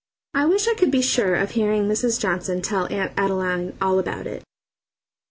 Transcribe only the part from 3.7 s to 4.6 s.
all about it.